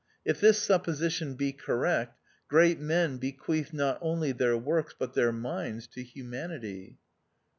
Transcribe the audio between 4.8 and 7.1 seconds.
but their minds to Humanitv."